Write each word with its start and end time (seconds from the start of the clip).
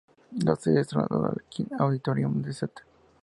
La 0.43 0.55
serie 0.55 0.83
se 0.83 0.89
trasladó 0.95 1.25
al 1.25 1.43
Kiel 1.47 1.67
Auditorium 1.77 2.41
de 2.41 2.49
St. 2.49 2.73